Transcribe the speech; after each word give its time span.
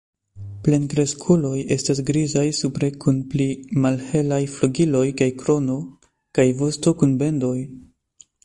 Plenkreskuloj 0.67 1.59
estas 1.75 2.01
grizaj 2.07 2.45
supre 2.61 2.89
kun 3.05 3.19
pli 3.33 3.47
malhelaj 3.83 4.41
flugiloj 4.57 5.05
kaj 5.21 5.31
krono, 5.43 5.79
kaj 6.39 6.51
vosto 6.63 6.99
kun 7.03 7.19
bendoj. 7.25 7.57